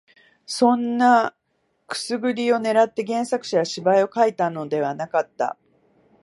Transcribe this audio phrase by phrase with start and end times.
[0.47, 1.35] そんな
[1.85, 5.59] くすぐりを狙って原作者は芝居を書いたのではなかった